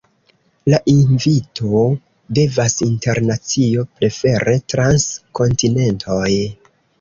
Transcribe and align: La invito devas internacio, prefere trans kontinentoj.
La 0.73 0.77
invito 0.93 1.81
devas 2.37 2.75
internacio, 2.85 3.85
prefere 4.01 4.57
trans 4.75 5.07
kontinentoj. 5.43 6.33